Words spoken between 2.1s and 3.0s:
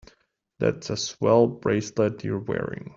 you're wearing.